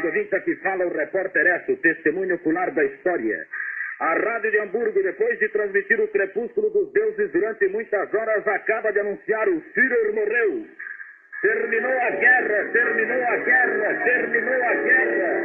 Amigo 0.00 0.16
ouvinte, 0.16 0.34
aqui 0.34 0.56
fala 0.62 0.86
o 0.86 0.96
repórter 0.96 1.46
Esso, 1.46 1.76
testemunho 1.76 2.36
ocular 2.36 2.72
da 2.72 2.82
história. 2.82 3.46
A 4.00 4.14
Rádio 4.14 4.50
de 4.50 4.58
Hamburgo, 4.58 5.02
depois 5.02 5.38
de 5.38 5.46
transmitir 5.50 6.00
o 6.00 6.08
crepúsculo 6.08 6.70
dos 6.70 6.90
deuses 6.90 7.30
durante 7.30 7.68
muitas 7.68 8.14
horas, 8.14 8.48
acaba 8.48 8.90
de 8.92 9.00
anunciar 9.00 9.46
o 9.46 9.60
Führer 9.74 10.14
morreu. 10.14 10.66
Terminou 11.42 11.92
a 11.92 12.10
guerra, 12.12 12.64
terminou 12.72 13.22
a 13.22 13.36
guerra, 13.36 14.04
terminou 14.04 14.54
a 14.54 14.74
guerra. 14.74 15.44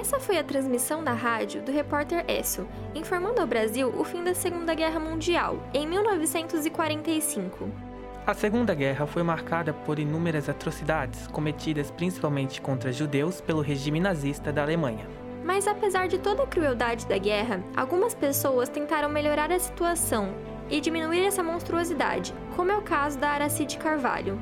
Essa 0.00 0.20
foi 0.20 0.38
a 0.38 0.44
transmissão 0.44 1.02
da 1.02 1.12
rádio 1.12 1.60
do 1.62 1.72
repórter 1.72 2.24
Esso, 2.28 2.68
informando 2.94 3.40
ao 3.40 3.48
Brasil 3.48 3.88
o 3.88 4.04
fim 4.04 4.22
da 4.22 4.32
Segunda 4.32 4.74
Guerra 4.74 5.00
Mundial, 5.00 5.56
em 5.74 5.88
1945. 5.88 7.87
A 8.28 8.34
Segunda 8.34 8.74
Guerra 8.74 9.06
foi 9.06 9.22
marcada 9.22 9.72
por 9.72 9.98
inúmeras 9.98 10.50
atrocidades 10.50 11.26
cometidas 11.28 11.90
principalmente 11.90 12.60
contra 12.60 12.92
judeus 12.92 13.40
pelo 13.40 13.62
regime 13.62 13.98
nazista 13.98 14.52
da 14.52 14.60
Alemanha. 14.60 15.08
Mas 15.42 15.66
apesar 15.66 16.08
de 16.08 16.18
toda 16.18 16.42
a 16.42 16.46
crueldade 16.46 17.06
da 17.06 17.16
guerra, 17.16 17.64
algumas 17.74 18.14
pessoas 18.14 18.68
tentaram 18.68 19.08
melhorar 19.08 19.50
a 19.50 19.58
situação 19.58 20.34
e 20.68 20.78
diminuir 20.78 21.24
essa 21.24 21.42
monstruosidade, 21.42 22.34
como 22.54 22.70
é 22.70 22.76
o 22.76 22.82
caso 22.82 23.18
da 23.18 23.30
Aracide 23.30 23.78
Carvalho. 23.78 24.38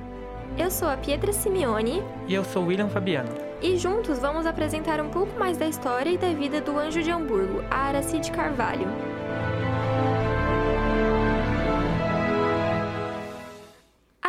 Eu 0.58 0.68
sou 0.68 0.88
a 0.88 0.96
Pietra 0.96 1.32
Simeone. 1.32 2.02
E 2.26 2.34
eu 2.34 2.42
sou 2.42 2.66
William 2.66 2.88
Fabiano. 2.88 3.30
E 3.62 3.76
juntos 3.76 4.18
vamos 4.18 4.46
apresentar 4.46 5.00
um 5.00 5.10
pouco 5.10 5.38
mais 5.38 5.58
da 5.58 5.68
história 5.68 6.10
e 6.10 6.18
da 6.18 6.32
vida 6.32 6.60
do 6.60 6.76
anjo 6.76 7.04
de 7.04 7.12
Hamburgo, 7.12 7.62
a 7.70 7.82
Aracide 7.82 8.32
Carvalho. 8.32 8.88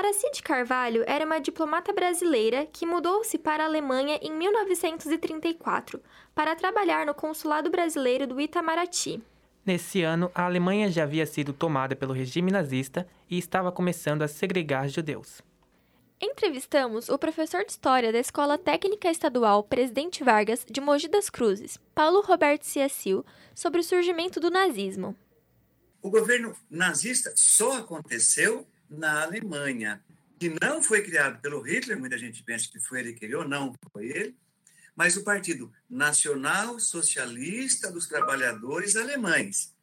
Aracide 0.07 0.41
Carvalho 0.41 1.03
era 1.05 1.25
uma 1.25 1.37
diplomata 1.37 1.91
brasileira 1.91 2.65
que 2.65 2.85
mudou-se 2.85 3.37
para 3.37 3.63
a 3.63 3.67
Alemanha 3.67 4.17
em 4.21 4.31
1934 4.31 6.01
para 6.33 6.55
trabalhar 6.55 7.05
no 7.05 7.13
consulado 7.13 7.69
brasileiro 7.69 8.25
do 8.25 8.39
Itamaraty. 8.39 9.21
Nesse 9.65 10.03
ano, 10.03 10.31
a 10.33 10.45
Alemanha 10.45 10.89
já 10.89 11.03
havia 11.03 11.25
sido 11.25 11.51
tomada 11.51 11.93
pelo 11.93 12.13
regime 12.13 12.51
nazista 12.51 13.05
e 13.29 13.37
estava 13.37 13.69
começando 13.69 14.21
a 14.21 14.29
segregar 14.29 14.87
judeus. 14.87 15.41
Entrevistamos 16.21 17.09
o 17.09 17.17
professor 17.17 17.65
de 17.65 17.73
História 17.73 18.09
da 18.09 18.19
Escola 18.19 18.57
Técnica 18.57 19.11
Estadual 19.11 19.61
Presidente 19.61 20.23
Vargas 20.23 20.65
de 20.71 20.79
Mogi 20.79 21.09
das 21.09 21.29
Cruzes, 21.29 21.77
Paulo 21.93 22.21
Roberto 22.21 22.63
Ciacil, 22.63 23.25
sobre 23.53 23.81
o 23.81 23.83
surgimento 23.83 24.39
do 24.39 24.49
nazismo. 24.49 25.13
O 26.01 26.09
governo 26.09 26.55
nazista 26.71 27.33
só 27.35 27.79
aconteceu 27.79 28.65
na 28.89 29.23
Alemanha, 29.23 30.01
que 30.39 30.55
não 30.61 30.81
foi 30.81 31.01
criado 31.01 31.41
pelo 31.41 31.61
Hitler, 31.61 31.99
muita 31.99 32.17
gente 32.17 32.43
pensa 32.43 32.69
que 32.71 32.79
foi 32.79 32.99
ele 32.99 33.13
que 33.13 33.21
criou, 33.21 33.47
não 33.47 33.73
foi 33.91 34.07
ele, 34.07 34.35
mas 34.95 35.15
o 35.15 35.23
Partido 35.23 35.71
Nacional 35.89 36.79
Socialista 36.79 37.91
dos 37.91 38.07
Trabalhadores 38.07 38.95
Alemães. 38.95 39.73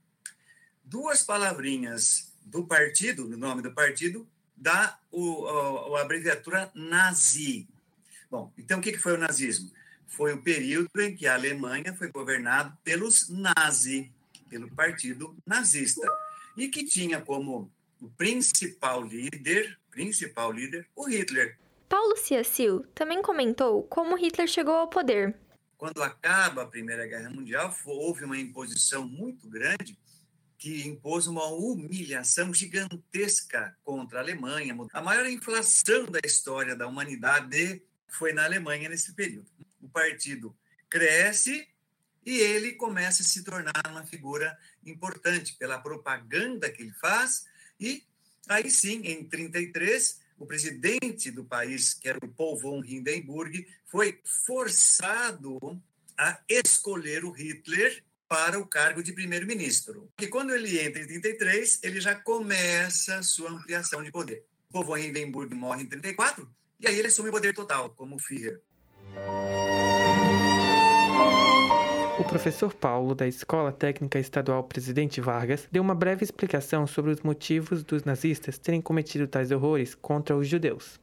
Duas 0.82 1.22
palavrinhas 1.22 2.32
do 2.44 2.66
partido, 2.66 3.28
no 3.28 3.36
nome 3.36 3.62
do 3.62 3.72
partido, 3.72 4.28
dá 4.56 4.98
o, 5.10 5.46
a, 5.46 5.98
a 5.98 6.02
abreviatura 6.02 6.70
nazi. 6.74 7.66
Bom, 8.30 8.52
então 8.58 8.78
o 8.78 8.82
que 8.82 8.98
foi 8.98 9.14
o 9.14 9.18
nazismo? 9.18 9.70
Foi 10.06 10.32
o 10.32 10.42
período 10.42 11.00
em 11.00 11.14
que 11.14 11.26
a 11.26 11.34
Alemanha 11.34 11.94
foi 11.94 12.10
governada 12.10 12.76
pelos 12.84 13.28
nazi, 13.28 14.12
pelo 14.48 14.70
partido 14.70 15.36
nazista, 15.46 16.06
e 16.56 16.68
que 16.68 16.84
tinha 16.84 17.20
como 17.20 17.70
o 18.04 18.10
principal 18.10 19.02
líder, 19.02 19.78
principal 19.90 20.52
líder, 20.52 20.86
o 20.94 21.08
Hitler. 21.08 21.58
Paulo 21.88 22.16
Ciacil 22.16 22.84
também 22.94 23.22
comentou 23.22 23.82
como 23.84 24.14
Hitler 24.14 24.46
chegou 24.46 24.74
ao 24.74 24.88
poder. 24.88 25.34
Quando 25.78 26.02
acaba 26.02 26.62
a 26.62 26.66
Primeira 26.66 27.06
Guerra 27.06 27.30
Mundial, 27.30 27.74
houve 27.86 28.24
uma 28.24 28.36
imposição 28.36 29.08
muito 29.08 29.48
grande 29.48 29.98
que 30.58 30.86
impôs 30.86 31.26
uma 31.26 31.46
humilhação 31.46 32.52
gigantesca 32.52 33.74
contra 33.82 34.18
a 34.18 34.22
Alemanha. 34.22 34.76
A 34.92 35.02
maior 35.02 35.26
inflação 35.26 36.04
da 36.06 36.20
história 36.24 36.76
da 36.76 36.86
humanidade 36.86 37.82
foi 38.06 38.34
na 38.34 38.44
Alemanha 38.44 38.88
nesse 38.88 39.14
período. 39.14 39.50
O 39.80 39.88
partido 39.88 40.54
cresce 40.90 41.66
e 42.24 42.38
ele 42.38 42.72
começa 42.72 43.22
a 43.22 43.26
se 43.26 43.42
tornar 43.42 43.82
uma 43.88 44.04
figura 44.04 44.56
importante 44.84 45.56
pela 45.56 45.78
propaganda 45.78 46.70
que 46.70 46.82
ele 46.82 46.92
faz 46.92 47.44
e 47.78 48.02
aí 48.48 48.70
sim, 48.70 49.02
em 49.04 49.24
33, 49.24 50.20
o 50.38 50.46
presidente 50.46 51.30
do 51.30 51.44
país, 51.44 51.94
que 51.94 52.08
era 52.08 52.18
o 52.22 52.28
Paul 52.28 52.58
von 52.58 52.84
Hindenburg, 52.84 53.66
foi 53.86 54.20
forçado 54.24 55.80
a 56.16 56.38
escolher 56.48 57.24
o 57.24 57.30
Hitler 57.30 58.02
para 58.28 58.58
o 58.58 58.66
cargo 58.66 59.02
de 59.02 59.12
primeiro-ministro. 59.12 60.10
E 60.20 60.26
quando 60.26 60.54
ele 60.54 60.80
entra 60.80 61.02
em 61.02 61.06
33, 61.06 61.80
ele 61.82 62.00
já 62.00 62.14
começa 62.14 63.22
sua 63.22 63.50
ampliação 63.50 64.02
de 64.02 64.10
poder. 64.10 64.44
O 64.70 64.72
Paul 64.72 64.84
von 64.84 64.98
Hindenburg 64.98 65.54
morre 65.54 65.84
em 65.84 65.86
34 65.86 66.48
e 66.80 66.88
aí 66.88 66.98
ele 66.98 67.08
assume 67.08 67.28
o 67.28 67.32
poder 67.32 67.54
total 67.54 67.90
como 67.90 68.18
Führer. 68.18 68.60
O 72.16 72.22
professor 72.22 72.72
Paulo, 72.72 73.12
da 73.12 73.26
Escola 73.26 73.72
Técnica 73.72 74.20
Estadual 74.20 74.62
Presidente 74.62 75.20
Vargas, 75.20 75.66
deu 75.72 75.82
uma 75.82 75.96
breve 75.96 76.22
explicação 76.22 76.86
sobre 76.86 77.10
os 77.10 77.20
motivos 77.22 77.82
dos 77.82 78.04
nazistas 78.04 78.56
terem 78.56 78.80
cometido 78.80 79.26
tais 79.26 79.50
horrores 79.50 79.96
contra 79.96 80.36
os 80.36 80.46
judeus. 80.46 81.00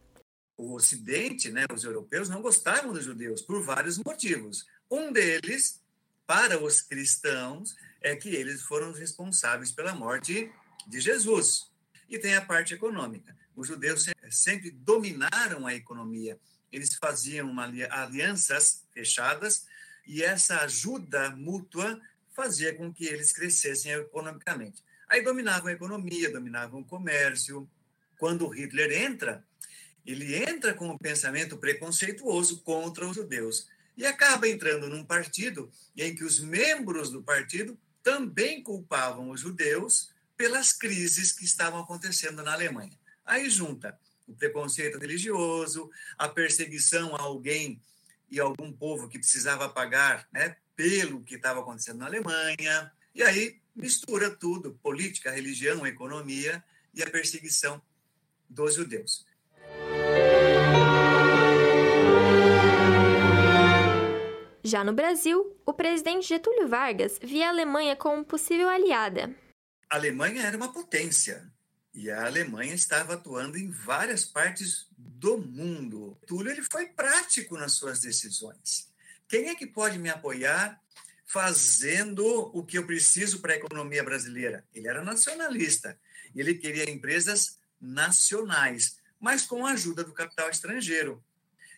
O 0.56 0.74
Ocidente, 0.74 1.52
né, 1.52 1.66
os 1.74 1.84
europeus, 1.84 2.30
não 2.30 2.42
gostavam 2.42 2.94
dos 2.94 3.04
judeus 3.04 3.42
por 3.42 3.62
vários 3.62 3.98
motivos. 3.98 4.66
Um 4.90 5.12
deles, 5.12 5.82
para 6.26 6.64
os 6.64 6.82
cristãos, 6.82 7.76
é 8.02 8.16
que 8.16 8.30
eles 8.34 8.62
foram 8.62 8.94
responsáveis 8.94 9.70
pela 9.70 9.94
morte 9.94 10.50
de 10.88 11.02
Jesus. 11.02 11.70
E 12.08 12.18
tem 12.20 12.36
a 12.36 12.42
parte 12.42 12.74
econômica. 12.74 13.36
Os 13.54 13.68
judeus 13.68 14.06
sempre 14.30 14.72
dominaram 14.72 15.68
a 15.68 15.76
economia. 15.76 16.40
Eles 16.72 16.96
faziam 16.96 17.54
alianças 17.60 18.86
fechadas 18.94 19.66
e 20.06 20.24
essa 20.24 20.62
ajuda 20.62 21.32
mútua 21.32 22.00
fazia 22.34 22.74
com 22.74 22.94
que 22.94 23.06
eles 23.06 23.32
crescessem 23.32 23.92
economicamente. 23.94 24.84
Aí 25.08 25.22
dominavam 25.22 25.68
a 25.68 25.74
economia, 25.74 26.32
dominavam 26.32 26.82
o 26.82 26.86
comércio. 26.86 27.70
Quando 28.18 28.48
Hitler 28.48 28.92
entra, 29.04 29.44
ele 30.06 30.36
entra 30.36 30.74
com 30.74 30.88
um 30.90 30.98
pensamento 30.98 31.58
preconceituoso 31.58 32.62
contra 32.62 33.08
os 33.08 33.16
judeus 33.16 33.68
e 33.98 34.06
acaba 34.06 34.48
entrando 34.48 34.88
num 34.88 35.04
partido 35.04 35.70
em 35.98 36.16
que 36.16 36.24
os 36.24 36.40
membros 36.40 37.10
do 37.10 37.22
partido 37.22 37.78
também 38.02 38.64
culpavam 38.64 39.30
os 39.30 39.42
judeus 39.42 40.10
pelas 40.36 40.72
crises 40.72 41.32
que 41.32 41.46
estavam 41.46 41.82
acontecendo 41.82 42.42
na 42.42 42.54
Alemanha. 42.54 42.98
Aí 43.26 43.50
junta 43.50 44.00
o 44.28 44.34
preconceito 44.34 44.98
religioso, 44.98 45.92
a 46.18 46.28
perseguição 46.28 47.16
a 47.16 47.22
alguém 47.22 47.80
e 48.32 48.40
algum 48.40 48.72
povo 48.72 49.10
que 49.10 49.20
precisava 49.20 49.68
pagar 49.68 50.26
né, 50.32 50.56
pelo 50.76 51.22
que 51.22 51.36
estava 51.36 51.60
acontecendo 51.60 52.00
na 52.00 52.06
Alemanha. 52.06 52.92
E 53.14 53.22
aí 53.22 53.60
mistura 53.76 54.30
tudo: 54.30 54.80
política, 54.82 55.30
religião, 55.30 55.86
economia 55.86 56.64
e 56.94 57.04
a 57.04 57.10
perseguição 57.10 57.82
dos 58.50 58.76
judeus. 58.76 59.26
Já 64.64 64.84
no 64.84 64.94
Brasil, 64.94 65.58
o 65.66 65.74
presidente 65.74 66.28
Getúlio 66.28 66.68
Vargas 66.68 67.20
via 67.22 67.48
a 67.48 67.50
Alemanha 67.50 67.96
como 67.96 68.24
possível 68.24 68.70
aliada. 68.70 69.36
A 69.90 69.96
Alemanha 69.96 70.44
era 70.44 70.56
uma 70.56 70.72
potência 70.72 71.52
e 71.94 72.10
a 72.10 72.26
Alemanha 72.26 72.74
estava 72.74 73.16
atuando 73.16 73.58
em 73.58 73.70
várias 73.70 74.24
partes 74.24 74.88
do 74.98 75.38
mundo. 75.38 76.18
Túlio 76.26 76.52
ele 76.52 76.64
foi 76.64 76.88
prático 76.88 77.58
nas 77.58 77.74
suas 77.74 78.00
decisões. 78.00 78.90
Quem 79.28 79.50
é 79.50 79.56
que 79.56 79.68
pode 79.68 79.98
me 79.98 80.10
apoiar 80.10 80.82
fazendo 81.26 82.26
o 82.54 82.64
que 82.64 82.78
eu 82.78 82.86
preciso 82.86 83.40
para 83.40 83.54
a 83.54 83.58
economia 83.58 84.04
brasileira? 84.04 84.66
Ele 84.74 84.88
era 84.88 85.04
nacionalista. 85.04 85.98
Ele 86.36 86.56
queria 86.56 86.90
empresas 86.90 87.58
nacionais, 87.80 88.98
mas 89.20 89.46
com 89.46 89.66
a 89.66 89.72
ajuda 89.72 90.04
do 90.04 90.14
capital 90.14 90.50
estrangeiro. 90.50 91.24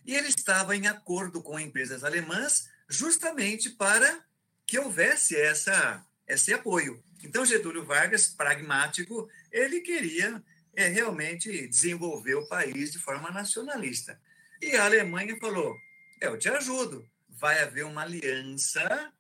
E 0.06 0.16
ele 0.16 0.28
estava 0.28 0.76
em 0.76 0.88
acordo 0.88 1.42
com 1.42 1.60
empresas 1.60 2.04
alemãs 2.04 2.70
justamente 2.88 3.70
para 3.70 4.24
que 4.66 4.78
houvesse 4.78 5.36
essa, 5.36 6.06
esse 6.28 6.54
apoio. 6.54 7.04
Então, 7.24 7.46
Getúlio 7.46 7.86
Vargas, 7.86 8.28
pragmático, 8.28 9.30
ele 9.52 9.82
queria 9.82 10.44
é, 10.76 10.88
realmente 10.88 11.68
desenvolver 11.68 12.36
o 12.36 12.48
país 12.48 12.92
de 12.92 13.00
forma 13.00 13.32
nacionalista. 13.32 14.20
E 14.62 14.76
a 14.76 14.86
Alemanha 14.86 15.38
falou: 15.40 15.76
eu 16.20 16.38
te 16.38 16.50
ajudo, 16.50 17.06
vai 17.28 17.62
haver 17.62 17.86
uma 17.86 18.02
aliança, 18.02 19.12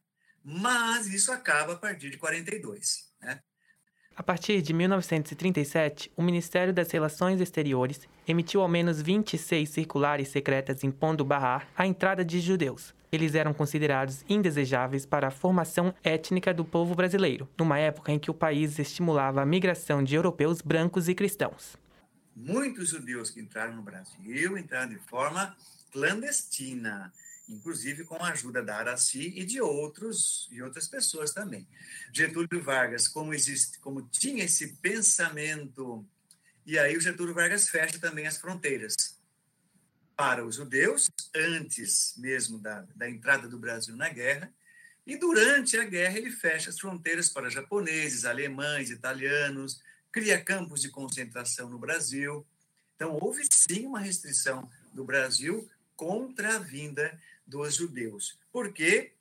mas 0.44 1.08
isso 1.08 1.32
acaba 1.32 1.74
a 1.74 1.78
partir 1.78 2.10
de 2.10 2.18
42. 2.18 3.12
Né? 3.22 3.42
A 4.16 4.24
partir 4.24 4.62
de 4.62 4.74
1937, 4.74 6.12
o 6.16 6.22
Ministério 6.22 6.74
das 6.74 6.92
Relações 6.92 7.42
Exteriores 7.42 8.08
emitiu 8.28 8.62
ao 8.62 8.68
menos 8.68 9.02
26 9.02 9.70
circulares 9.70 10.30
secretas 10.30 10.84
impondo 10.84 11.26
barrar 11.26 11.68
a 11.76 11.86
entrada 11.86 12.24
de 12.24 12.40
judeus. 12.40 12.94
Eles 13.12 13.36
eram 13.36 13.54
considerados 13.54 14.26
indesejáveis 14.28 15.06
para 15.06 15.28
a 15.28 15.32
formação 15.32 15.94
étnica 16.04 16.54
do 16.54 16.66
povo 16.66 16.96
brasileiro, 16.96 17.48
numa 17.58 17.78
época 17.78 18.12
em 18.12 18.18
que 18.18 18.32
o 18.32 18.34
país 18.34 18.80
estimulava 18.80 19.42
a 19.42 19.46
migração 19.46 20.04
de 20.04 20.16
europeus 20.16 20.62
brancos 20.62 21.08
e 21.08 21.14
cristãos. 21.14 21.78
Muitos 22.36 22.90
judeus 22.90 23.30
que 23.30 23.40
entraram 23.40 23.76
no 23.76 23.84
Brasil 23.84 24.58
entraram 24.58 24.90
de 24.90 24.98
forma 24.98 25.56
clandestina 25.92 27.12
inclusive 27.50 28.06
com 28.06 28.16
a 28.16 28.30
ajuda 28.30 28.64
da 28.64 28.78
Araci 28.78 29.34
e 29.36 29.46
de 29.46 29.62
outros 29.62 30.48
e 30.52 30.62
outras 30.62 30.88
pessoas 30.88 31.32
também. 31.32 31.68
Getúlio 32.12 32.64
Vargas, 32.64 33.08
como 33.08 33.34
existe, 33.34 33.80
como 33.80 34.02
tinha 34.10 34.44
esse 34.46 34.74
pensamento, 34.78 36.06
e 36.66 36.80
aí 36.80 36.96
o 36.96 37.02
Getúlio 37.02 37.34
Vargas 37.34 37.70
fecha 37.70 38.00
também 38.00 38.28
as 38.28 38.38
fronteiras 38.38 38.96
para 40.16 40.46
os 40.46 40.56
judeus 40.56 41.10
antes 41.36 42.14
mesmo 42.18 42.60
da, 42.60 42.86
da 42.96 43.10
entrada 43.10 43.48
do 43.48 43.58
Brasil 43.58 43.96
na 43.96 44.10
guerra, 44.10 44.54
e 45.06 45.18
durante 45.18 45.78
a 45.78 45.84
guerra 45.84 46.18
ele 46.18 46.32
fecha 46.32 46.70
as 46.70 46.80
fronteiras 46.80 47.30
para 47.30 47.50
japoneses, 47.50 48.24
alemães, 48.24 48.90
italianos, 48.90 49.82
cria 50.12 50.42
campos 50.42 50.82
de 50.82 50.90
concentração 50.90 51.70
no 51.70 51.78
Brasil. 51.78 52.46
Então 52.96 53.18
houve 53.20 53.46
sim 53.52 53.86
uma 53.86 54.00
restrição 54.00 54.70
do 54.94 55.04
Brasil 55.04 55.70
contra 55.96 56.56
a 56.56 56.60
vinda 56.60 57.20
dos 57.46 57.76
judeus, 57.76 58.40
porque 58.52 59.12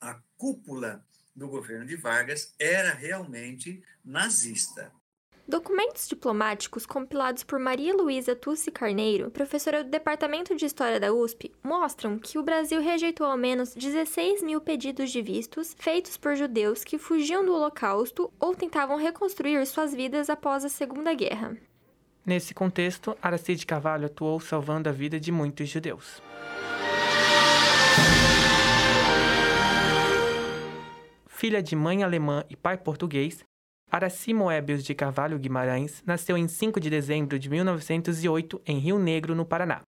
a 0.00 0.20
cúpula 0.36 1.04
do 1.34 1.48
governo 1.48 1.86
de 1.86 1.96
Vargas 1.96 2.54
era 2.58 2.92
realmente 2.92 3.82
nazista. 4.04 4.92
Documentos 5.48 6.06
diplomáticos 6.06 6.84
compilados 6.84 7.42
por 7.42 7.58
Maria 7.58 7.94
Luísa 7.96 8.36
Tussi 8.36 8.70
Carneiro, 8.70 9.30
professora 9.30 9.82
do 9.82 9.88
Departamento 9.88 10.54
de 10.54 10.66
História 10.66 11.00
da 11.00 11.10
USP, 11.10 11.50
mostram 11.64 12.18
que 12.18 12.36
o 12.36 12.42
Brasil 12.42 12.82
rejeitou 12.82 13.26
ao 13.26 13.38
menos 13.38 13.74
16 13.74 14.42
mil 14.42 14.60
pedidos 14.60 15.10
de 15.10 15.22
vistos 15.22 15.74
feitos 15.78 16.18
por 16.18 16.36
judeus 16.36 16.84
que 16.84 16.98
fugiam 16.98 17.42
do 17.46 17.54
Holocausto 17.54 18.30
ou 18.38 18.54
tentavam 18.54 18.98
reconstruir 18.98 19.64
suas 19.64 19.94
vidas 19.94 20.28
após 20.28 20.66
a 20.66 20.68
Segunda 20.68 21.14
Guerra. 21.14 21.56
Nesse 22.26 22.52
contexto, 22.52 23.16
Aracide 23.22 23.64
Carvalho 23.64 24.04
atuou 24.04 24.38
salvando 24.40 24.90
a 24.90 24.92
vida 24.92 25.18
de 25.18 25.32
muitos 25.32 25.66
judeus. 25.66 26.20
Filha 31.26 31.62
de 31.62 31.74
mãe 31.74 32.02
alemã 32.02 32.44
e 32.50 32.56
pai 32.56 32.76
português, 32.76 33.47
Araci 33.90 34.34
Moebius 34.34 34.84
de 34.84 34.94
Carvalho 34.94 35.38
Guimarães 35.38 36.02
nasceu 36.04 36.36
em 36.36 36.46
5 36.46 36.78
de 36.78 36.90
dezembro 36.90 37.38
de 37.38 37.48
1908 37.48 38.60
em 38.66 38.78
Rio 38.78 38.98
Negro, 38.98 39.34
no 39.34 39.46
Paraná. 39.46 39.80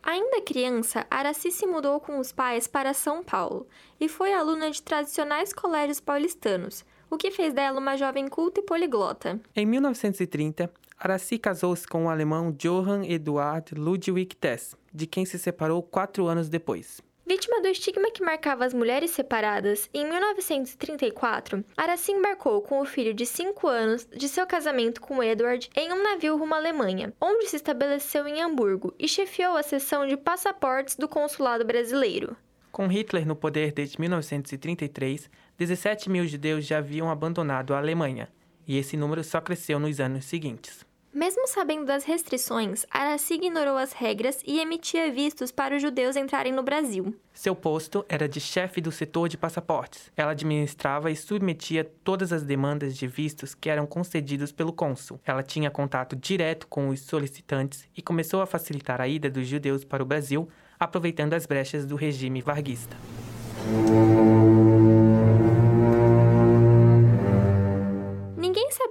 Ainda 0.00 0.40
criança, 0.40 1.04
Araci 1.10 1.50
se 1.50 1.66
mudou 1.66 1.98
com 1.98 2.20
os 2.20 2.30
pais 2.30 2.68
para 2.68 2.94
São 2.94 3.22
Paulo 3.24 3.66
e 4.00 4.08
foi 4.08 4.32
aluna 4.32 4.70
de 4.70 4.80
tradicionais 4.80 5.52
colégios 5.52 5.98
paulistanos, 5.98 6.84
o 7.10 7.16
que 7.16 7.32
fez 7.32 7.52
dela 7.52 7.80
uma 7.80 7.96
jovem 7.96 8.28
culta 8.28 8.60
e 8.60 8.62
poliglota. 8.62 9.40
Em 9.56 9.66
1930, 9.66 10.72
Araci 10.96 11.36
casou-se 11.36 11.86
com 11.86 12.06
o 12.06 12.08
alemão 12.08 12.52
Johann 12.52 13.04
Eduard 13.04 13.74
Ludwig 13.74 14.36
Tess, 14.36 14.76
de 14.94 15.06
quem 15.06 15.26
se 15.26 15.36
separou 15.36 15.82
quatro 15.82 16.28
anos 16.28 16.48
depois. 16.48 17.02
Vítima 17.28 17.60
do 17.60 17.68
estigma 17.68 18.10
que 18.10 18.24
marcava 18.24 18.64
as 18.64 18.72
mulheres 18.72 19.10
separadas, 19.10 19.90
em 19.92 20.08
1934, 20.08 21.62
Araci 21.76 22.10
embarcou 22.10 22.62
com 22.62 22.80
o 22.80 22.86
filho 22.86 23.12
de 23.12 23.26
5 23.26 23.68
anos 23.68 24.08
de 24.16 24.26
seu 24.26 24.46
casamento 24.46 24.98
com 24.98 25.22
Edward 25.22 25.68
em 25.76 25.92
um 25.92 26.02
navio 26.02 26.38
rumo 26.38 26.54
à 26.54 26.56
Alemanha, 26.56 27.12
onde 27.20 27.46
se 27.46 27.56
estabeleceu 27.56 28.26
em 28.26 28.40
Hamburgo 28.40 28.94
e 28.98 29.06
chefiou 29.06 29.58
a 29.58 29.62
seção 29.62 30.06
de 30.06 30.16
passaportes 30.16 30.96
do 30.96 31.06
consulado 31.06 31.66
brasileiro. 31.66 32.34
Com 32.72 32.86
Hitler 32.86 33.26
no 33.26 33.36
poder 33.36 33.72
desde 33.72 34.00
1933, 34.00 35.28
17 35.58 36.08
mil 36.08 36.26
judeus 36.26 36.64
já 36.64 36.78
haviam 36.78 37.10
abandonado 37.10 37.74
a 37.74 37.78
Alemanha, 37.78 38.30
e 38.66 38.78
esse 38.78 38.96
número 38.96 39.22
só 39.22 39.38
cresceu 39.38 39.78
nos 39.78 40.00
anos 40.00 40.24
seguintes. 40.24 40.87
Mesmo 41.18 41.48
sabendo 41.48 41.84
das 41.84 42.04
restrições, 42.04 42.86
Araci 42.92 43.34
ignorou 43.34 43.76
as 43.76 43.92
regras 43.92 44.40
e 44.46 44.60
emitia 44.60 45.10
vistos 45.10 45.50
para 45.50 45.74
os 45.74 45.82
judeus 45.82 46.14
entrarem 46.14 46.52
no 46.52 46.62
Brasil. 46.62 47.12
Seu 47.34 47.56
posto 47.56 48.06
era 48.08 48.28
de 48.28 48.38
chefe 48.38 48.80
do 48.80 48.92
setor 48.92 49.28
de 49.28 49.36
passaportes. 49.36 50.12
Ela 50.16 50.30
administrava 50.30 51.10
e 51.10 51.16
submetia 51.16 51.82
todas 52.04 52.32
as 52.32 52.44
demandas 52.44 52.96
de 52.96 53.08
vistos 53.08 53.52
que 53.52 53.68
eram 53.68 53.84
concedidos 53.84 54.52
pelo 54.52 54.72
cônsul. 54.72 55.18
Ela 55.26 55.42
tinha 55.42 55.72
contato 55.72 56.14
direto 56.14 56.68
com 56.68 56.88
os 56.88 57.00
solicitantes 57.00 57.88
e 57.96 58.00
começou 58.00 58.40
a 58.40 58.46
facilitar 58.46 59.00
a 59.00 59.08
ida 59.08 59.28
dos 59.28 59.48
judeus 59.48 59.82
para 59.82 60.04
o 60.04 60.06
Brasil, 60.06 60.48
aproveitando 60.78 61.34
as 61.34 61.46
brechas 61.46 61.84
do 61.84 61.96
regime 61.96 62.40
varguista. 62.40 62.96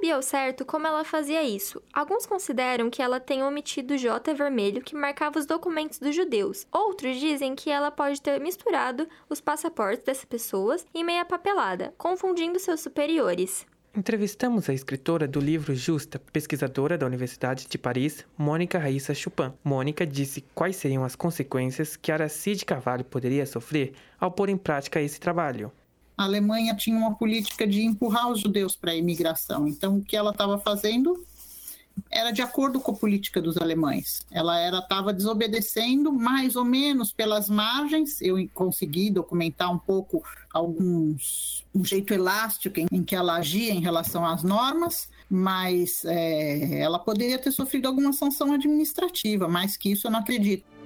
Sabia 0.08 0.16
ao 0.16 0.22
certo 0.22 0.66
como 0.66 0.88
ela 0.88 1.04
fazia 1.04 1.44
isso. 1.44 1.82
Alguns 1.94 2.26
consideram 2.26 2.90
que 2.90 3.02
ela 3.02 3.20
tem 3.20 3.44
omitido 3.44 3.94
o 3.94 3.98
J 3.98 4.34
vermelho 4.34 4.82
que 4.82 4.96
marcava 4.96 5.38
os 5.38 5.46
documentos 5.46 6.00
dos 6.00 6.16
judeus. 6.16 6.66
Outros 6.72 7.18
dizem 7.18 7.56
que 7.56 7.70
ela 7.70 7.92
pode 7.92 8.22
ter 8.22 8.40
misturado 8.40 9.08
os 9.30 9.42
passaportes 9.42 10.06
dessas 10.06 10.24
pessoas 10.24 10.86
em 10.94 11.04
meia 11.04 11.26
papelada, 11.26 11.94
confundindo 11.98 12.60
seus 12.60 12.80
superiores. 12.80 13.66
Entrevistamos 13.94 14.70
a 14.70 14.74
escritora 14.74 15.28
do 15.28 15.40
livro 15.40 15.76
Justa, 15.76 16.20
pesquisadora 16.32 16.98
da 16.98 17.06
Universidade 17.06 17.68
de 17.68 17.78
Paris, 17.78 18.26
Mônica 18.38 18.80
Raíssa 18.80 19.14
Chupin. 19.14 19.52
Mônica 19.64 20.06
disse 20.06 20.46
quais 20.56 20.78
seriam 20.78 21.04
as 21.04 21.16
consequências 21.16 21.98
que 21.98 22.12
Aracide 22.12 22.64
Carvalho 22.64 23.04
poderia 23.04 23.46
sofrer 23.46 23.94
ao 24.20 24.32
pôr 24.32 24.48
em 24.50 24.58
prática 24.58 25.02
esse 25.02 25.20
trabalho 25.20 25.72
a 26.18 26.24
Alemanha 26.24 26.76
tinha 26.76 26.98
uma 26.98 27.16
política 27.16 27.68
de 27.68 27.84
empurrar 27.84 28.30
os 28.30 28.40
judeus 28.40 28.76
para 28.76 28.92
a 28.92 28.96
imigração. 28.96 29.68
Então, 29.68 29.98
o 29.98 30.04
que 30.04 30.18
ela 30.18 30.32
estava 30.32 30.58
fazendo 30.58 31.24
era 32.12 32.32
de 32.32 32.42
acordo 32.42 32.80
com 32.80 32.92
a 32.92 32.96
política 32.96 33.42
dos 33.42 33.58
alemães. 33.58 34.22
Ela 34.32 34.60
era 34.60 34.80
estava 34.80 35.14
desobedecendo 35.14 36.12
mais 36.12 36.56
ou 36.56 36.64
menos 36.64 37.12
pelas 37.12 37.50
margens. 37.50 38.22
Eu 38.22 38.36
consegui 38.54 39.10
documentar 39.10 39.72
um 39.72 39.80
pouco 39.80 40.24
alguns 40.54 41.66
um 41.74 41.84
jeito 41.84 42.14
elástico 42.14 42.80
em, 42.80 42.88
em 42.92 43.04
que 43.04 43.16
ela 43.16 43.36
agia 43.36 43.72
em 43.72 43.82
relação 43.82 44.26
às 44.26 44.44
normas, 44.44 45.10
mas 45.30 46.04
é, 46.06 46.80
ela 46.80 46.98
poderia 46.98 47.38
ter 47.38 47.52
sofrido 47.52 47.88
alguma 47.88 48.14
sanção 48.14 48.54
administrativa. 48.54 49.48
Mais 49.48 49.78
que 49.78 49.92
isso, 49.92 50.08
eu 50.08 50.12
não 50.12 50.20
acredito. 50.20 50.77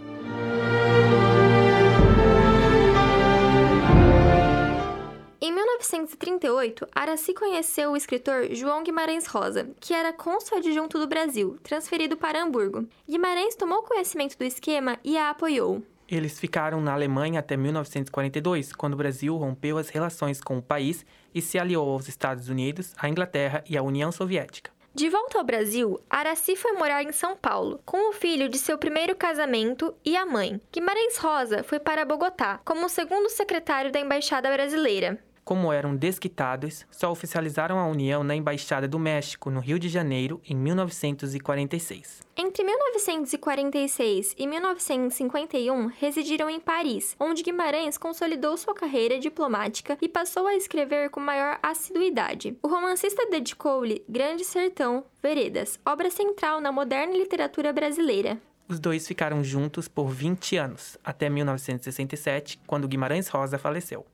1938, 5.82 6.88
Araci 6.94 7.34
conheceu 7.34 7.92
o 7.92 7.98
escritor 7.98 8.48
João 8.52 8.84
Guimarães 8.84 9.26
Rosa, 9.26 9.70
que 9.80 9.94
era 9.94 10.14
cônsul 10.14 10.60
adjunto 10.60 11.00
do 11.00 11.08
Brasil, 11.08 11.58
transferido 11.64 12.16
para 12.16 12.42
Hamburgo. 12.42 12.88
Guimarães 13.10 13.56
tomou 13.56 13.82
conhecimento 13.82 14.38
do 14.38 14.44
esquema 14.44 15.00
e 15.04 15.18
a 15.18 15.32
apoiou. 15.32 15.82
Eles 16.08 16.40
ficaram 16.40 16.80
na 16.82 16.94
Alemanha 16.94 17.40
até 17.40 17.58
1942, 17.58 18.74
quando 18.74 18.94
o 18.94 18.98
Brasil 18.98 19.36
rompeu 19.38 19.78
as 19.78 19.90
relações 19.90 20.40
com 20.40 20.58
o 20.58 20.62
país 20.62 21.06
e 21.34 21.42
se 21.42 21.58
aliou 21.58 21.90
aos 21.90 22.08
Estados 22.08 22.48
Unidos, 22.48 22.94
à 22.98 23.10
Inglaterra 23.10 23.64
e 23.68 23.76
à 23.76 23.82
União 23.82 24.12
Soviética. 24.12 24.70
De 24.94 25.10
volta 25.10 25.38
ao 25.38 25.44
Brasil, 25.44 26.00
Araci 26.10 26.58
foi 26.58 26.74
morar 26.74 27.02
em 27.02 27.14
São 27.14 27.36
Paulo, 27.36 27.80
com 27.86 28.10
o 28.10 28.14
filho 28.14 28.50
de 28.50 28.60
seu 28.60 28.78
primeiro 28.78 29.16
casamento 29.16 29.96
e 30.04 30.18
a 30.18 30.26
mãe. 30.26 30.60
Guimarães 30.72 31.18
Rosa 31.18 31.64
foi 31.64 31.80
para 31.80 32.04
Bogotá, 32.04 32.60
como 32.66 32.90
segundo 32.90 33.30
secretário 33.30 33.90
da 33.90 34.02
Embaixada 34.02 34.52
Brasileira. 34.52 35.18
Como 35.44 35.74
eram 35.74 35.96
desquitados, 35.96 36.86
só 36.92 37.12
oficializaram 37.12 37.80
a 37.80 37.88
união 37.88 38.24
na 38.24 38.36
Embaixada 38.36 38.88
do 38.88 39.00
México, 39.00 39.50
no 39.50 39.60
Rio 39.60 39.80
de 39.80 39.90
Janeiro, 39.90 40.40
em 40.48 40.56
1946. 40.56 42.22
Entre 42.38 42.64
1946 42.64 44.36
e 44.38 44.48
1951, 44.48 45.88
residiram 45.88 46.50
em 46.50 46.60
Paris, 46.60 47.16
onde 47.20 47.44
Guimarães 47.44 47.98
consolidou 47.98 48.56
sua 48.56 48.76
carreira 48.76 49.20
diplomática 49.20 49.98
e 50.02 50.08
passou 50.08 50.48
a 50.48 50.56
escrever 50.56 51.10
com 51.10 51.20
maior 51.20 51.60
assiduidade. 51.64 52.56
O 52.62 52.68
romancista 52.68 53.28
dedicou-lhe 53.30 54.04
Grande 54.08 54.46
Sertão, 54.46 55.04
Veredas, 55.22 55.80
obra 55.86 56.12
central 56.12 56.62
na 56.62 56.72
moderna 56.72 57.14
literatura 57.14 57.74
brasileira. 57.74 58.40
Os 58.68 58.80
dois 58.80 59.06
ficaram 59.06 59.44
juntos 59.44 59.88
por 59.88 60.10
20 60.10 60.56
anos, 60.56 60.98
até 61.04 61.30
1967, 61.30 62.60
quando 62.66 62.88
Guimarães 62.88 63.28
Rosa 63.28 63.58
faleceu. 63.58 64.06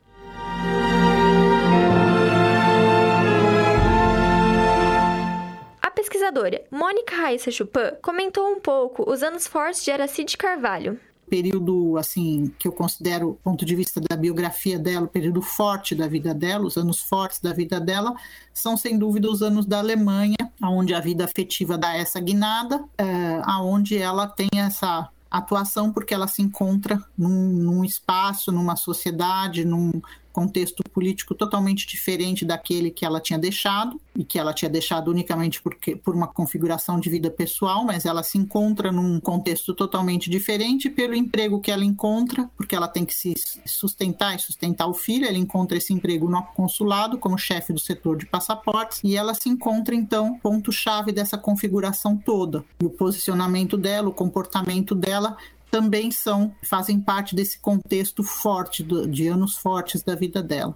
Pesquisadora 6.27 6.63
Mônica 6.71 7.15
Raíssa 7.15 7.51
Chupin 7.51 7.91
comentou 8.01 8.51
um 8.51 8.59
pouco 8.59 9.09
os 9.09 9.23
anos 9.23 9.47
fortes 9.47 9.83
de 9.83 9.91
Aracide 9.91 10.37
Carvalho. 10.37 10.99
período 11.29 11.97
assim 11.97 12.53
que 12.57 12.67
eu 12.67 12.71
considero, 12.71 13.39
ponto 13.43 13.65
de 13.65 13.75
vista 13.75 13.99
da 13.99 14.15
biografia 14.15 14.79
dela, 14.79 15.05
o 15.05 15.09
período 15.09 15.41
forte 15.41 15.93
da 15.93 16.07
vida 16.07 16.33
dela, 16.33 16.65
os 16.65 16.77
anos 16.77 17.01
fortes 17.01 17.39
da 17.39 17.53
vida 17.53 17.79
dela, 17.79 18.13
são 18.53 18.77
sem 18.77 18.97
dúvida 18.97 19.29
os 19.29 19.41
anos 19.41 19.65
da 19.65 19.79
Alemanha, 19.79 20.37
onde 20.63 20.93
a 20.93 20.99
vida 20.99 21.25
afetiva 21.25 21.77
dá 21.77 21.95
essa 21.95 22.19
guinada, 22.19 22.83
é, 22.97 23.41
aonde 23.43 23.97
ela 23.97 24.27
tem 24.27 24.49
essa 24.55 25.09
atuação 25.29 25.91
porque 25.91 26.13
ela 26.13 26.27
se 26.27 26.41
encontra 26.41 27.03
num, 27.17 27.29
num 27.29 27.83
espaço, 27.83 28.51
numa 28.51 28.77
sociedade, 28.77 29.65
num, 29.65 29.91
contexto 30.37 30.83
político 30.93 31.33
totalmente 31.33 31.87
diferente 31.87 32.45
daquele 32.45 32.91
que 32.91 33.03
ela 33.03 33.19
tinha 33.19 33.39
deixado, 33.39 33.99
e 34.15 34.23
que 34.23 34.37
ela 34.37 34.53
tinha 34.53 34.69
deixado 34.69 35.09
unicamente 35.09 35.59
porque, 35.59 35.95
por 35.95 36.13
uma 36.13 36.27
configuração 36.27 36.99
de 36.99 37.09
vida 37.09 37.31
pessoal, 37.31 37.83
mas 37.83 38.05
ela 38.05 38.21
se 38.21 38.37
encontra 38.37 38.91
num 38.91 39.19
contexto 39.19 39.73
totalmente 39.73 40.29
diferente 40.29 40.91
pelo 40.91 41.15
emprego 41.15 41.59
que 41.59 41.71
ela 41.71 41.83
encontra, 41.83 42.47
porque 42.55 42.75
ela 42.75 42.87
tem 42.87 43.03
que 43.03 43.15
se 43.15 43.33
sustentar 43.65 44.35
e 44.35 44.39
sustentar 44.39 44.85
o 44.85 44.93
filho, 44.93 45.25
ela 45.25 45.39
encontra 45.39 45.75
esse 45.75 45.91
emprego 45.91 46.29
no 46.29 46.43
consulado 46.55 47.17
como 47.17 47.35
chefe 47.35 47.73
do 47.73 47.79
setor 47.79 48.15
de 48.15 48.27
passaportes, 48.27 48.99
e 49.03 49.17
ela 49.17 49.33
se 49.33 49.49
encontra, 49.49 49.95
então, 49.95 50.37
ponto-chave 50.37 51.11
dessa 51.11 51.35
configuração 51.35 52.15
toda. 52.15 52.63
E 52.79 52.85
o 52.85 52.91
posicionamento 52.91 53.75
dela, 53.75 54.09
o 54.09 54.13
comportamento 54.13 54.93
dela 54.93 55.35
também 55.69 56.11
são 56.11 56.53
fazem 56.63 56.99
parte 56.99 57.35
desse 57.35 57.59
contexto 57.59 58.23
forte 58.23 58.83
do, 58.83 59.07
de 59.07 59.27
anos 59.27 59.57
fortes 59.57 60.01
da 60.01 60.15
vida 60.15 60.41
dela. 60.41 60.75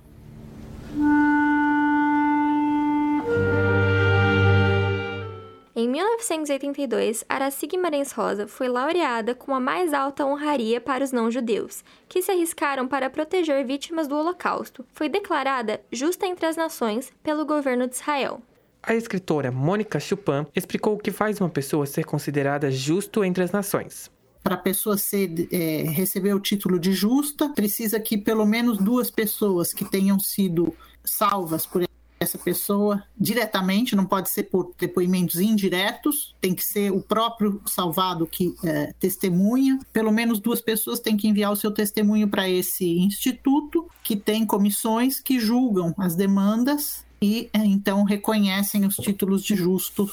Em 5.74 5.88
1982, 5.88 7.24
Araci 7.28 7.66
Guimarães 7.66 8.12
Rosa 8.12 8.48
foi 8.48 8.68
laureada 8.68 9.34
com 9.34 9.56
a 9.56 9.60
mais 9.60 9.94
alta 9.94 10.26
honraria 10.26 10.80
para 10.80 11.04
os 11.04 11.12
não-judeus, 11.12 11.84
que 12.08 12.22
se 12.22 12.30
arriscaram 12.30 12.88
para 12.88 13.10
proteger 13.10 13.66
vítimas 13.66 14.08
do 14.08 14.16
Holocausto. 14.16 14.86
Foi 14.94 15.10
declarada 15.10 15.82
justa 15.92 16.28
entre 16.28 16.46
as 16.46 16.58
nações 16.58 17.12
pelo 17.24 17.46
governo 17.46 17.88
de 17.88 17.96
Israel. 17.96 18.42
A 18.84 18.94
escritora 18.94 19.52
Mônica 19.52 20.00
Chupin 20.00 20.46
explicou 20.56 20.96
o 20.96 21.00
que 21.00 21.10
faz 21.10 21.40
uma 21.40 21.50
pessoa 21.50 21.86
ser 21.86 22.04
considerada 22.04 22.70
justo 22.70 23.24
entre 23.24 23.44
as 23.44 23.52
nações 23.52 24.12
para 24.44 24.56
a 24.56 24.58
pessoa 24.58 24.98
ser, 24.98 25.48
é, 25.52 25.84
receber 25.90 26.34
o 26.34 26.40
título 26.40 26.80
de 26.80 26.94
justa, 26.94 27.50
precisa 27.50 28.00
que 28.00 28.18
pelo 28.18 28.46
menos 28.46 28.78
duas 28.78 29.12
pessoas 29.12 29.74
que 29.74 29.86
tenham 29.86 30.20
sido 30.20 30.74
salvas 31.04 31.66
por 31.66 31.84
essa 32.20 32.38
pessoa 32.38 33.04
diretamente, 33.18 33.96
não 33.96 34.06
pode 34.06 34.30
ser 34.30 34.44
por 34.44 34.74
depoimentos 34.78 35.40
indiretos, 35.40 36.36
tem 36.40 36.54
que 36.54 36.64
ser 36.64 36.92
o 36.92 37.02
próprio 37.02 37.60
salvado 37.66 38.28
que 38.28 38.56
é, 38.64 38.94
testemunha. 39.00 39.80
Pelo 39.92 40.12
menos 40.12 40.40
duas 40.40 40.62
pessoas 40.62 41.00
têm 41.00 41.18
que 41.18 41.28
enviar 41.28 41.52
o 41.52 41.56
seu 41.56 41.72
testemunho 41.72 42.28
para 42.28 42.48
esse 42.48 43.00
instituto, 43.00 43.90
que 44.04 44.16
tem 44.16 44.46
comissões 44.46 45.20
que 45.20 45.40
julgam 45.40 45.96
as 45.98 46.16
demandas 46.16 47.04
e 47.20 47.50
é, 47.54 47.60
então 47.66 48.04
reconhecem 48.04 48.86
os 48.86 48.96
títulos 48.96 49.44
de 49.44 49.56
justo 49.56 50.10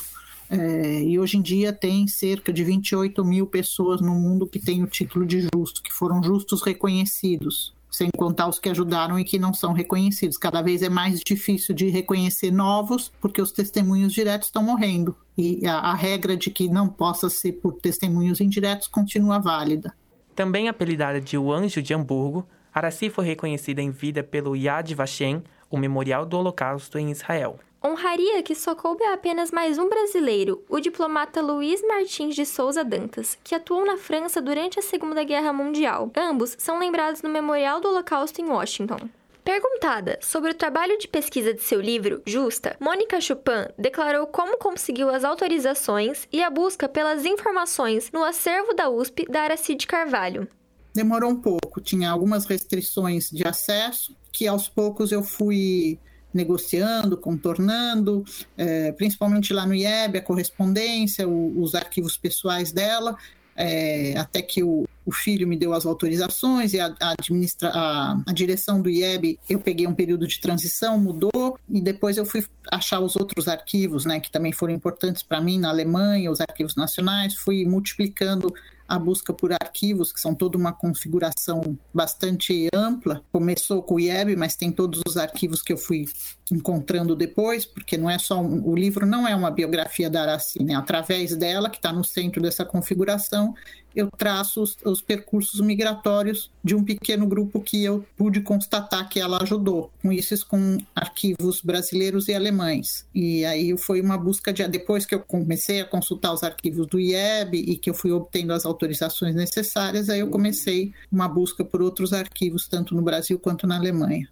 é, 0.51 1.03
e 1.03 1.19
hoje 1.19 1.37
em 1.37 1.43
dia 1.43 1.73
tem 1.73 2.07
cerca 2.07 2.53
de 2.53 2.65
28 2.65 3.25
mil 3.25 3.47
pessoas 3.47 4.01
no 4.01 4.15
mundo 4.15 4.47
que 4.47 4.59
têm 4.59 4.83
o 4.83 4.87
título 4.87 5.27
de 5.27 5.47
justo, 5.53 5.83
que 5.83 5.93
foram 5.93 6.23
justos 6.23 6.63
reconhecidos, 6.63 7.75
sem 7.91 8.09
contar 8.17 8.49
os 8.49 8.59
que 8.59 8.69
ajudaram 8.69 9.19
e 9.19 9.25
que 9.25 9.39
não 9.39 9.53
são 9.53 9.73
reconhecidos. 9.73 10.39
Cada 10.39 10.63
vez 10.63 10.83
é 10.83 10.89
mais 10.89 11.21
difícil 11.21 11.75
de 11.75 11.89
reconhecer 11.89 12.51
novos, 12.51 13.13
porque 13.21 13.43
os 13.43 13.53
testemunhos 13.53 14.13
diretos 14.13 14.49
estão 14.49 14.63
morrendo. 14.63 15.15
E 15.37 15.67
a, 15.67 15.79
a 15.79 15.95
regra 15.95 16.37
de 16.37 16.51
que 16.51 16.69
não 16.69 16.89
possa 16.89 17.29
ser 17.29 17.53
por 17.53 17.75
testemunhos 17.75 18.41
indiretos 18.41 18.89
continua 18.89 19.39
válida. 19.39 19.95
Também 20.35 20.69
apelidada 20.69 21.21
de 21.21 21.37
O 21.37 21.53
Anjo 21.53 21.83
de 21.83 21.93
Hamburgo, 21.93 22.47
Araci 22.73 23.11
foi 23.11 23.27
reconhecida 23.27 23.83
em 23.83 23.91
vida 23.91 24.23
pelo 24.23 24.55
Yad 24.55 24.95
Vashem, 24.95 25.43
o 25.71 25.77
Memorial 25.77 26.25
do 26.25 26.39
Holocausto 26.39 26.99
em 26.99 27.11
Israel. 27.11 27.59
Honraria 27.85 28.43
que 28.43 28.57
só 28.57 28.75
coube 28.75 29.05
a 29.05 29.13
apenas 29.13 29.53
mais 29.53 29.79
um 29.79 29.89
brasileiro, 29.89 30.65
o 30.69 30.81
diplomata 30.81 31.41
Luiz 31.41 31.81
Martins 31.87 32.35
de 32.35 32.45
Souza 32.45 32.83
Dantas, 32.83 33.39
que 33.45 33.55
atuou 33.55 33.87
na 33.87 33.97
França 33.97 34.43
durante 34.43 34.81
a 34.81 34.83
Segunda 34.83 35.23
Guerra 35.23 35.53
Mundial. 35.53 36.11
Ambos 36.17 36.57
são 36.59 36.79
lembrados 36.81 37.23
no 37.23 37.29
Memorial 37.29 37.81
do 37.81 37.89
Holocausto 37.89 38.41
em 38.41 38.47
Washington. 38.47 39.09
Perguntada 39.45 40.19
sobre 40.21 40.51
o 40.51 40.55
trabalho 40.55 40.99
de 40.99 41.07
pesquisa 41.07 41.55
de 41.55 41.63
seu 41.63 41.81
livro, 41.81 42.21
Justa, 42.27 42.77
Mônica 42.81 43.21
Chupin 43.21 43.69
declarou 43.79 44.27
como 44.27 44.59
conseguiu 44.59 45.09
as 45.09 45.23
autorizações 45.23 46.27
e 46.33 46.43
a 46.43 46.51
busca 46.51 46.89
pelas 46.89 47.25
informações 47.25 48.11
no 48.13 48.25
acervo 48.25 48.75
da 48.75 48.91
USP 48.91 49.25
da 49.27 49.43
Aracide 49.43 49.87
Carvalho. 49.87 50.49
Demorou 50.93 51.31
um 51.31 51.41
pouco, 51.41 51.81
tinha 51.81 52.11
algumas 52.11 52.45
restrições 52.45 53.31
de 53.31 53.47
acesso, 53.47 54.17
que 54.33 54.49
aos 54.49 54.69
poucos 54.69 55.13
eu 55.13 55.23
fui 55.23 55.99
negociando, 56.33 57.17
contornando, 57.17 58.25
é, 58.57 58.93
principalmente 58.93 59.53
lá 59.53 59.67
no 59.67 59.75
IEB, 59.75 60.19
a 60.19 60.23
correspondência, 60.23 61.27
o, 61.29 61.61
os 61.61 61.75
arquivos 61.75 62.17
pessoais 62.17 62.73
dela, 62.73 63.17
é, 63.57 64.17
até 64.17 64.41
que 64.41 64.63
o, 64.63 64.87
o, 65.05 65.11
filho 65.11 65.49
me 65.49 65.57
deu 65.57 65.73
as 65.73 65.85
autorizações 65.85 66.75
e 66.75 66.81
a, 66.81 66.95
a, 67.01 67.11
administra, 67.11 67.71
a, 67.75 68.23
a, 68.25 68.33
direção 68.33 68.81
do 68.81 68.89
IEB, 68.89 69.37
eu 69.51 69.59
peguei 69.59 69.85
um 69.85 69.95
período 69.95 70.29
de 70.29 70.41
transição, 70.41 70.97
mudou, 70.97 71.59
e 71.69 71.81
depois 71.81 72.17
eu 72.17 72.25
fui 72.25 72.47
achar 72.71 73.01
os 73.01 73.17
outros 73.17 73.49
arquivos, 73.49 74.05
né, 74.05 74.21
que 74.21 74.31
também 74.31 74.53
foram 74.53 74.73
importantes 74.73 75.25
para 75.25 75.41
mim, 75.41 75.59
na 75.59 75.71
Alemanha, 75.71 76.31
os 76.31 76.41
arquivos 76.41 76.77
nacionais, 76.77 77.35
fui 77.35 77.65
multiplicando 77.65 78.55
a 78.89 78.99
busca 78.99 79.35
por 79.35 79.53
arquivos, 79.53 80.11
que 80.11 80.21
são 80.21 80.35
toda 80.35 80.57
uma 80.57 80.73
configuração 80.73 81.79
bastante 81.93 82.69
ampla. 82.75 83.23
Começou 83.31 83.83
com 83.83 83.97
o 83.97 84.01
IEB, 84.01 84.35
mas 84.35 84.57
tem 84.57 84.73
todos 84.73 85.03
os 85.07 85.19
arquivos 85.19 85.61
que 85.61 85.73
eu 85.73 85.77
fui 85.77 86.07
encontrando 86.51 87.15
depois, 87.15 87.67
porque 87.67 87.99
não 87.99 88.09
é 88.09 88.19
só 88.19 88.41
um, 88.41 88.67
o 88.67 88.75
livro 88.75 89.05
não 89.05 89.29
é 89.29 89.37
uma 89.37 89.51
biografia 89.51 90.09
da 90.09 90.23
Araci, 90.23 90.63
né? 90.63 90.75
Através 90.75 91.37
dela, 91.37 91.69
que 91.69 91.77
está 91.77 91.93
no 91.93 92.03
centro 92.03 92.41
dessa 92.41 92.65
configuração, 92.65 93.55
eu 93.95 94.09
traço 94.11 94.63
os, 94.63 94.77
os, 94.85 95.01
percursos 95.01 95.61
migratórios 95.61 96.51
de 96.63 96.75
um 96.75 96.85
pequeno 96.85 97.27
grupo 97.27 97.61
que 97.61 97.83
eu 97.85 98.05
pude 98.17 98.41
constatar 98.41 99.09
que 99.09 99.19
ela 99.19 99.43
ajudou, 99.43 99.91
com 100.03 100.13
isso 100.13 100.47
com 100.47 100.79
arquivos 100.95 101.61
brasileiros 101.61 102.29
e 102.29 102.35
alemães. 102.35 103.07
E 103.15 103.45
aí 103.45 103.77
foi 103.77 104.01
uma 104.01 104.17
busca 104.17 104.53
de 104.53 104.67
depois 104.69 105.07
que 105.07 105.15
eu 105.15 105.21
comecei 105.21 105.81
a 105.81 105.85
consultar 105.85 106.33
os 106.33 106.43
arquivos 106.43 106.87
do 106.87 107.01
IEB 107.01 107.57
e 107.57 107.77
que 107.77 107.91
eu 107.91 107.95
fui 107.95 108.13
obtendo 108.13 108.53
as 108.53 108.65
autorizações 108.65 109.35
necessárias, 109.35 110.09
aí 110.09 110.21
eu 110.21 110.29
comecei 110.29 110.93
uma 111.11 111.29
busca 111.29 111.65
por 111.65 111.83
outros 111.83 112.13
arquivos 112.13 112.69
tanto 112.69 112.95
no 112.95 113.03
Brasil 113.03 113.39
quanto 113.39 113.67
na 113.67 113.77
Alemanha. 113.77 114.29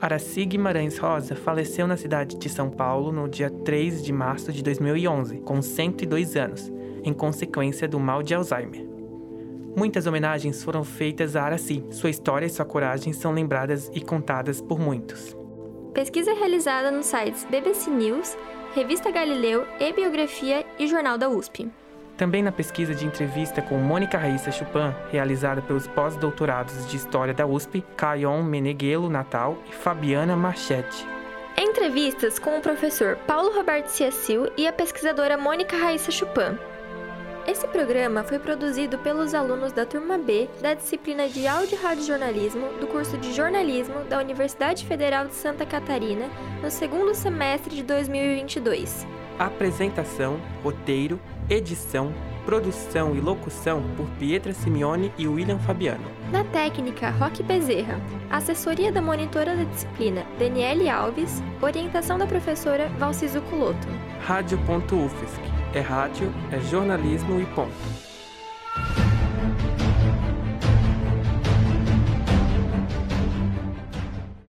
Araci 0.00 0.46
Guimarães 0.46 0.96
Rosa 0.96 1.36
faleceu 1.36 1.86
na 1.86 1.96
cidade 1.96 2.38
de 2.38 2.48
São 2.48 2.70
Paulo 2.70 3.12
no 3.12 3.28
dia 3.28 3.50
3 3.50 4.02
de 4.02 4.12
março 4.12 4.50
de 4.50 4.62
2011, 4.62 5.38
com 5.40 5.60
102 5.60 6.36
anos 6.36 6.72
em 7.04 7.12
consequência 7.12 7.88
do 7.88 7.98
mal 7.98 8.22
de 8.22 8.34
Alzheimer. 8.34 8.88
Muitas 9.76 10.06
homenagens 10.06 10.64
foram 10.64 10.82
feitas 10.82 11.36
a 11.36 11.42
Araci. 11.42 11.84
Sua 11.90 12.10
história 12.10 12.46
e 12.46 12.50
sua 12.50 12.64
coragem 12.64 13.12
são 13.12 13.32
lembradas 13.32 13.90
e 13.94 14.00
contadas 14.00 14.60
por 14.60 14.78
muitos. 14.78 15.36
Pesquisa 15.94 16.32
realizada 16.32 16.90
nos 16.90 17.06
sites 17.06 17.46
BBC 17.50 17.90
News, 17.90 18.36
Revista 18.74 19.10
Galileu, 19.10 19.66
E-Biografia 19.78 20.64
e 20.78 20.86
Jornal 20.86 21.16
da 21.16 21.28
USP. 21.28 21.70
Também 22.16 22.42
na 22.42 22.52
pesquisa 22.52 22.94
de 22.94 23.06
entrevista 23.06 23.62
com 23.62 23.78
Mônica 23.78 24.18
Raíssa 24.18 24.52
Chupin, 24.52 24.94
realizada 25.10 25.62
pelos 25.62 25.86
pós-doutorados 25.86 26.86
de 26.86 26.96
História 26.96 27.32
da 27.32 27.46
USP, 27.46 27.82
Cayon 27.96 28.42
Meneghelo 28.42 29.08
Natal 29.08 29.56
e 29.68 29.72
Fabiana 29.72 30.36
Marchetti. 30.36 31.06
Entrevistas 31.56 32.38
com 32.38 32.58
o 32.58 32.60
professor 32.60 33.16
Paulo 33.26 33.56
Roberto 33.56 33.88
Ciacil 33.88 34.50
e 34.56 34.66
a 34.66 34.72
pesquisadora 34.72 35.38
Mônica 35.38 35.76
Raíssa 35.76 36.10
Chupin. 36.10 36.58
Esse 37.50 37.66
programa 37.66 38.22
foi 38.22 38.38
produzido 38.38 38.96
pelos 38.98 39.34
alunos 39.34 39.72
da 39.72 39.84
turma 39.84 40.16
B 40.16 40.48
da 40.62 40.72
disciplina 40.72 41.28
de 41.28 41.48
Áudio 41.48 41.76
e 41.76 41.82
Rádio 41.82 42.04
Jornalismo 42.04 42.68
do 42.78 42.86
curso 42.86 43.18
de 43.18 43.32
Jornalismo 43.32 44.04
da 44.04 44.20
Universidade 44.20 44.86
Federal 44.86 45.26
de 45.26 45.34
Santa 45.34 45.66
Catarina 45.66 46.30
no 46.62 46.70
segundo 46.70 47.12
semestre 47.12 47.74
de 47.74 47.82
2022. 47.82 49.04
Apresentação, 49.36 50.40
roteiro, 50.62 51.18
edição, 51.48 52.14
produção 52.46 53.16
e 53.16 53.20
locução 53.20 53.82
por 53.96 54.08
Pietra 54.10 54.52
Simeone 54.52 55.12
e 55.18 55.26
William 55.26 55.58
Fabiano. 55.58 56.04
Na 56.30 56.44
técnica, 56.44 57.10
Roque 57.10 57.42
Bezerra. 57.42 58.00
Assessoria 58.30 58.92
da 58.92 59.02
monitora 59.02 59.56
da 59.56 59.64
disciplina, 59.64 60.24
Daniele 60.38 60.88
Alves. 60.88 61.42
Orientação 61.60 62.16
da 62.16 62.28
professora 62.28 62.88
Valciso 62.90 63.42
Culoto. 63.42 63.88
Rádio.UFSC 64.20 65.49
é 65.74 65.80
rádio, 65.80 66.32
é 66.50 66.58
jornalismo 66.60 67.40
e 67.40 67.46
ponto. 67.46 67.99